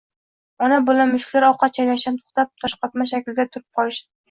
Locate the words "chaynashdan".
1.79-2.19